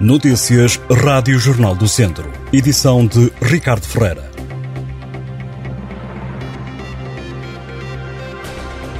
Notícias 0.00 0.80
Rádio 0.88 1.40
Jornal 1.40 1.74
do 1.74 1.88
Centro. 1.88 2.30
Edição 2.52 3.04
de 3.04 3.32
Ricardo 3.42 3.84
Ferreira. 3.84 4.30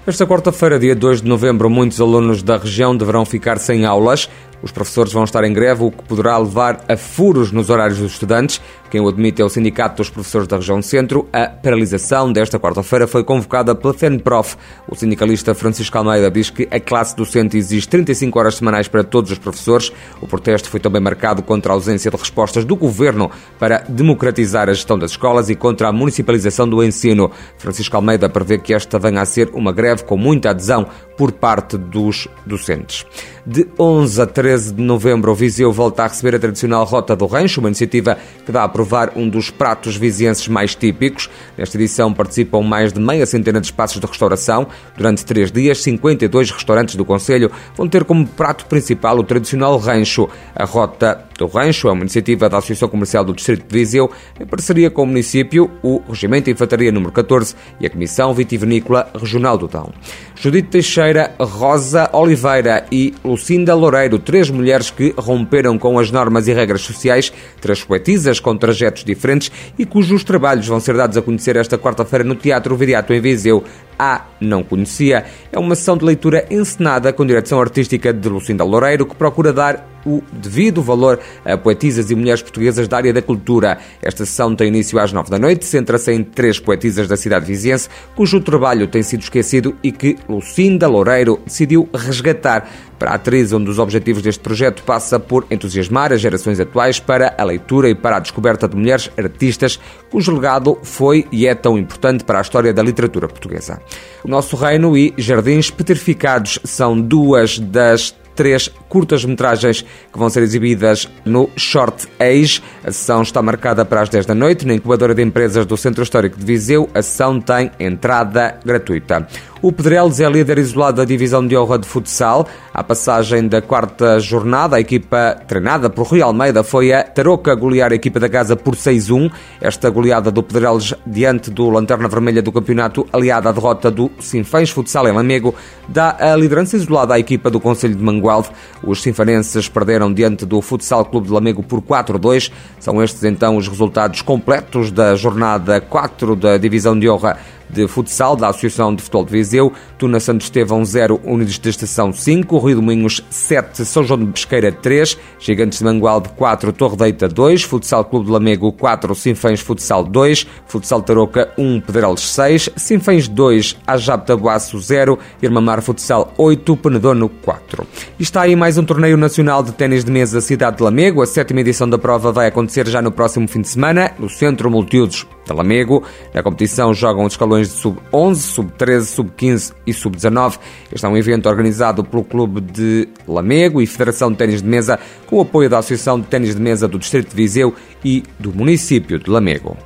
Esta 0.04 0.26
quarta-feira, 0.26 0.76
dia 0.76 0.96
2 0.96 1.22
de 1.22 1.29
novembro, 1.29 1.71
muitos 1.71 2.00
alunos 2.00 2.42
da 2.42 2.56
região 2.56 2.96
deverão 2.96 3.24
ficar 3.24 3.58
sem 3.61 3.84
aulas. 3.84 4.29
Os 4.62 4.72
professores 4.72 5.12
vão 5.12 5.24
estar 5.24 5.44
em 5.44 5.52
greve, 5.52 5.84
o 5.84 5.90
que 5.90 6.03
poderá 6.03 6.37
levar 6.37 6.85
a 6.88 6.96
furos 6.96 7.53
nos 7.53 7.71
horários 7.71 7.98
dos 7.98 8.12
estudantes. 8.12 8.60
Quem 8.90 9.01
o 9.01 9.08
admite 9.08 9.42
é 9.42 9.44
o 9.44 9.48
Sindicato 9.48 9.96
dos 9.98 10.10
Professores 10.10 10.48
da 10.48 10.56
Região 10.56 10.80
Centro. 10.80 11.28
A 11.33 11.46
paralisação 11.46 12.33
desta 12.33 12.58
quarta-feira 12.58 13.06
foi 13.06 13.22
convocada 13.22 13.74
pela 13.74 13.92
FENPROF. 13.92 14.56
O 14.88 14.94
sindicalista 14.94 15.54
Francisco 15.54 15.97
Almeida 15.98 16.30
diz 16.30 16.48
que 16.48 16.66
a 16.70 16.80
classe 16.80 17.15
docente 17.15 17.56
exige 17.56 17.87
35 17.87 18.38
horas 18.38 18.55
semanais 18.56 18.88
para 18.88 19.05
todos 19.05 19.30
os 19.30 19.38
professores. 19.38 19.92
O 20.20 20.27
protesto 20.27 20.70
foi 20.70 20.80
também 20.80 21.02
marcado 21.02 21.43
contra 21.43 21.73
a 21.73 21.75
ausência 21.75 22.11
de 22.11 22.16
respostas 22.16 22.65
do 22.65 22.75
governo 22.75 23.30
para 23.59 23.84
democratizar 23.88 24.69
a 24.69 24.73
gestão 24.73 24.98
das 24.98 25.11
escolas 25.11 25.51
e 25.51 25.55
contra 25.55 25.88
a 25.88 25.93
municipalização 25.93 26.69
do 26.69 26.83
ensino. 26.83 27.30
Francisco 27.59 27.95
Almeida 27.95 28.29
prevê 28.29 28.59
que 28.59 28.73
esta 28.73 28.98
venha 28.98 29.20
a 29.20 29.27
ser 29.27 29.51
uma 29.52 29.73
greve 29.73 30.05
com 30.05 30.16
muita 30.16 30.51
adesão 30.51 30.87
por 31.16 31.33
parte 31.33 31.77
dos 31.77 32.27
docentes. 32.47 33.05
De 33.45 33.66
11 33.79 34.23
a 34.23 34.27
13 34.27 34.48
de 34.57 34.83
novembro, 34.83 35.30
o 35.30 35.34
Viseu 35.34 35.70
volta 35.70 36.05
a 36.05 36.07
receber 36.07 36.34
a 36.34 36.38
tradicional 36.38 36.84
Rota 36.84 37.15
do 37.15 37.27
Rancho, 37.27 37.61
uma 37.61 37.69
iniciativa 37.69 38.16
que 38.47 38.51
dá 38.51 38.65
a 38.65 38.69
provar 38.69 39.12
um 39.15 39.29
dos 39.29 39.51
pratos 39.51 39.97
vizienses 39.97 40.48
mais 40.48 40.74
típicos. 40.74 41.29
Nesta 41.57 41.77
edição 41.77 42.12
participam 42.15 42.62
mais 42.62 42.93
de 42.93 42.98
meia 42.98 43.27
centena 43.27 43.61
de 43.61 43.66
espaços 43.66 44.01
de 44.01 44.07
restauração. 44.07 44.66
Durante 44.97 45.24
três 45.24 45.52
dias, 45.52 45.83
52 45.83 46.51
restaurantes 46.51 46.95
do 46.95 47.05
Conselho 47.05 47.51
vão 47.77 47.87
ter 47.87 48.05
como 48.05 48.27
prato 48.27 48.65
principal 48.66 49.19
o 49.19 49.23
tradicional 49.23 49.77
rancho. 49.77 50.29
A 50.55 50.65
Rota 50.65 51.29
do 51.38 51.46
Rancho 51.46 51.88
é 51.88 51.93
uma 51.93 52.02
iniciativa 52.02 52.49
da 52.49 52.59
Associação 52.59 52.88
Comercial 52.88 53.24
do 53.24 53.33
Distrito 53.33 53.66
de 53.66 53.79
Viseu, 53.79 54.10
em 54.41 54.45
parceria 54.45 54.91
com 54.91 55.04
o 55.04 55.07
município, 55.07 55.71
o 55.82 56.02
Regimento 56.09 56.51
Infantaria 56.51 56.91
número 56.91 57.13
14 57.13 57.54
e 57.80 57.87
a 57.87 57.91
Comissão 57.91 58.35
Vitivinícola 58.35 59.09
Regional 59.15 59.57
do 59.57 59.69
Dão. 59.69 59.93
Judite 60.35 60.69
Teixeira, 60.69 61.35
Rosa 61.38 62.10
Oliveira 62.13 62.85
e 62.91 63.15
Lucinda 63.24 63.74
Loureiro, 63.74 64.19
três 64.39 64.50
mulheres 64.50 64.89
que 64.89 65.12
romperam 65.19 65.77
com 65.77 65.98
as 65.98 66.12
normas 66.12 66.47
e 66.47 66.53
regras 66.53 66.83
sociais, 66.83 67.33
três 67.61 67.83
poetisas 67.83 68.39
com 68.39 68.56
trajetos 68.56 69.03
diferentes 69.03 69.50
e 69.77 69.84
cujos 69.84 70.22
trabalhos 70.22 70.69
vão 70.69 70.78
ser 70.78 70.97
dados 70.97 71.17
a 71.17 71.22
conhecer 71.22 71.56
esta 71.56 71.77
quarta-feira 71.77 72.25
no 72.25 72.36
Teatro 72.36 72.77
Viriato 72.77 73.12
em 73.12 73.20
Viseu. 73.20 73.64
A 73.98 74.27
Não 74.41 74.62
Conhecia 74.62 75.24
é 75.50 75.58
uma 75.58 75.74
sessão 75.74 75.96
de 75.96 76.04
leitura 76.04 76.46
encenada 76.50 77.12
com 77.12 77.27
direção 77.27 77.60
artística 77.60 78.12
de 78.12 78.28
Lucinda 78.28 78.64
Loureiro 78.64 79.04
que 79.04 79.14
procura 79.14 79.52
dar 79.52 79.98
o 80.06 80.22
devido 80.32 80.82
valor 80.82 81.20
a 81.44 81.56
poetisas 81.56 82.10
e 82.10 82.14
mulheres 82.14 82.42
portuguesas 82.42 82.88
da 82.88 82.96
área 82.96 83.12
da 83.12 83.20
cultura. 83.20 83.78
Esta 84.00 84.24
sessão 84.24 84.54
tem 84.54 84.69
início 84.69 84.98
às 84.98 85.12
nove 85.12 85.30
da 85.30 85.38
noite, 85.38 85.64
centra-se 85.64 86.12
em 86.12 86.24
três 86.24 86.58
poetisas 86.58 87.06
da 87.08 87.16
cidade 87.16 87.44
viziense, 87.44 87.88
cujo 88.14 88.41
trabalho 88.41 88.86
tem 88.86 89.02
sido 89.02 89.22
esquecido 89.22 89.76
e 89.82 89.92
que 89.92 90.16
Lucinda 90.28 90.88
Loureiro 90.88 91.41
decidiu 91.44 91.88
resgatar. 91.92 92.69
Para 92.98 93.12
a 93.12 93.14
atriz, 93.14 93.52
um 93.52 93.62
dos 93.62 93.78
objetivos 93.78 94.22
deste 94.22 94.41
projeto 94.41 94.82
passa 94.82 95.20
por 95.20 95.46
entusiasmar 95.50 96.12
as 96.12 96.20
gerações 96.20 96.58
atuais 96.58 96.98
para 96.98 97.34
a 97.38 97.44
leitura 97.44 97.88
e 97.88 97.94
para 97.94 98.16
a 98.16 98.20
descoberta 98.20 98.66
de 98.69 98.76
mulheres 98.76 99.10
artistas 99.16 99.78
cujo 100.10 100.34
legado 100.34 100.78
foi 100.82 101.26
e 101.30 101.46
é 101.46 101.54
tão 101.54 101.78
importante 101.78 102.24
para 102.24 102.38
a 102.38 102.42
história 102.42 102.72
da 102.72 102.82
literatura 102.82 103.28
portuguesa. 103.28 103.80
O 104.25 104.28
Nosso 104.28 104.56
Reino 104.56 104.97
e 104.97 105.14
Jardins 105.17 105.70
Petrificados 105.70 106.58
são 106.64 107.00
duas 107.00 107.58
das 107.58 108.14
três 108.39 108.69
curtas-metragens 108.89 109.83
que 109.83 110.19
vão 110.19 110.31
ser 110.31 110.44
exibidas 110.44 111.08
no 111.25 111.50
Short 111.56 112.06
Age. 112.20 112.62
A 112.84 112.92
sessão 112.92 113.22
está 113.22 113.42
marcada 113.42 113.84
para 113.84 114.00
as 114.00 114.09
10 114.09 114.27
da 114.27 114.34
noite 114.34 114.64
na 114.64 114.75
incubadora 114.75 115.12
de 115.12 115.22
empresas 115.22 115.66
do 115.66 115.77
Centro 115.77 116.05
Histórico 116.05 116.39
de 116.39 116.44
Viseu. 116.44 116.89
A 116.94 117.03
sessão 117.03 117.41
tem 117.41 117.72
entrada 117.81 118.56
gratuita. 118.65 119.27
O 119.60 119.72
Pedrelos 119.72 120.20
é 120.20 120.30
líder 120.30 120.56
isolado 120.58 120.98
da 120.98 121.04
divisão 121.04 121.44
de 121.44 121.56
honra 121.56 121.80
de 121.80 121.88
futsal. 121.88 122.46
À 122.72 122.84
passagem 122.84 123.48
da 123.48 123.60
quarta 123.60 124.20
jornada, 124.20 124.76
a 124.76 124.80
equipa 124.80 125.36
treinada 125.48 125.91
por 125.91 126.06
Rui 126.06 126.22
Almeida 126.22 126.62
foi 126.62 126.92
a 126.92 127.02
Tarouca 127.02 127.56
golear 127.56 127.91
a 127.91 127.97
equipa 127.97 128.20
da 128.20 128.28
casa 128.28 128.54
por 128.54 128.76
6-1. 128.76 129.28
Esta 129.60 129.91
goleada 129.91 130.30
do 130.30 130.44
Pedrelos 130.44 130.94
diante 131.04 131.50
do 131.50 131.70
Lanterna 131.70 132.06
Vermelha 132.06 132.41
do 132.41 132.52
campeonato, 132.52 133.04
aliada 133.12 133.48
à 133.48 133.52
derrota 133.52 133.91
do 133.91 134.08
Sinfãs 134.20 134.70
Futsal 134.70 135.08
em 135.08 135.12
Lamego, 135.12 135.52
dá 135.88 136.16
a 136.20 136.36
liderança 136.36 136.76
isolada 136.76 137.14
à 137.14 137.18
equipa 137.18 137.50
do 137.50 137.58
Conselho 137.58 137.97
de 137.97 138.02
Mangualde. 138.02 138.50
Os 138.80 139.02
sinfanenses 139.02 139.68
perderam 139.68 140.14
diante 140.14 140.47
do 140.47 140.62
Futsal 140.62 141.04
Clube 141.04 141.26
de 141.26 141.32
Lamego 141.32 141.64
por 141.64 141.82
4-2. 141.82 142.52
São 142.78 143.02
estes 143.02 143.24
então 143.24 143.56
os 143.56 143.66
resultados 143.66 144.22
completos 144.22 144.92
da 144.92 145.16
jornada 145.16 145.80
4 145.80 146.36
da 146.36 146.56
divisão 146.58 146.97
de 146.97 147.10
honra 147.10 147.36
de 147.70 147.86
futsal 147.86 148.36
da 148.36 148.48
Associação 148.48 148.94
de 148.94 149.02
Futebol 149.02 149.24
de 149.24 149.32
Viseu, 149.32 149.72
Tuna 149.98 150.20
Santo 150.20 150.42
Estevão 150.42 150.84
0, 150.84 151.20
Unidos 151.24 151.58
de 151.58 151.68
Estação 151.68 152.12
5, 152.12 152.58
Rio 152.58 152.76
de 152.76 152.82
Moinhos 152.82 153.22
7, 153.30 153.84
São 153.84 154.04
João 154.04 154.20
de 154.20 154.26
Pesqueira 154.26 154.72
3, 154.72 155.18
Gigantes 155.38 155.78
de 155.78 155.84
Mangualde 155.84 156.28
4, 156.30 156.72
Torre 156.72 156.96
Deita 156.96 157.28
2, 157.28 157.62
Futsal 157.62 158.04
Clube 158.04 158.26
de 158.26 158.32
Lamego 158.32 158.72
4, 158.72 159.14
Sinfãs 159.14 159.60
Futsal 159.60 160.04
2, 160.04 160.46
Futsal 160.66 161.02
Tarouca 161.02 161.50
1, 161.58 161.80
Pedrelos 161.80 162.32
6, 162.32 162.70
Sinfãs 162.76 163.28
2, 163.28 163.76
Ajab 163.86 164.26
Tabuaço 164.26 164.78
0, 164.78 165.18
Irmamar 165.42 165.82
Futsal 165.82 166.32
8, 166.36 166.76
Penedono 166.76 167.28
4. 167.28 167.86
E 168.18 168.22
está 168.22 168.42
aí 168.42 168.56
mais 168.56 168.78
um 168.78 168.84
torneio 168.84 169.16
nacional 169.16 169.62
de 169.62 169.72
ténis 169.72 170.04
de 170.04 170.10
mesa 170.10 170.40
Cidade 170.40 170.78
de 170.78 170.82
Lamego. 170.82 171.22
A 171.22 171.26
sétima 171.26 171.60
edição 171.60 171.88
da 171.88 171.98
prova 171.98 172.32
vai 172.32 172.46
acontecer 172.46 172.86
já 172.88 173.02
no 173.02 173.12
próximo 173.12 173.48
fim 173.48 173.60
de 173.60 173.68
semana, 173.68 174.12
no 174.18 174.28
Centro 174.28 174.70
Multiusos 174.70 175.26
de 175.53 175.59
Lamego. 175.59 176.03
Na 176.32 176.42
competição 176.42 176.92
jogam 176.94 177.25
os 177.25 177.32
escalões 177.32 177.69
de 177.69 177.75
sub-11, 177.75 178.34
sub-13, 178.36 179.03
sub-15 179.03 179.72
e 179.86 179.92
sub-19. 179.92 180.59
Este 180.92 181.06
é 181.06 181.09
um 181.09 181.16
evento 181.16 181.48
organizado 181.48 182.04
pelo 182.04 182.25
Clube 182.25 182.60
de 182.60 183.09
Lamego 183.26 183.81
e 183.81 183.86
Federação 183.86 184.31
de 184.31 184.38
Ténis 184.38 184.62
de 184.62 184.69
Mesa, 184.69 184.98
com 185.26 185.36
o 185.36 185.41
apoio 185.41 185.69
da 185.69 185.78
Associação 185.78 186.20
de 186.20 186.26
Ténis 186.26 186.54
de 186.54 186.60
Mesa 186.60 186.86
do 186.86 186.98
Distrito 186.98 187.31
de 187.31 187.36
Viseu 187.36 187.75
e 188.04 188.22
do 188.38 188.53
município 188.53 189.19
de 189.19 189.31
Lamego. 189.31 189.76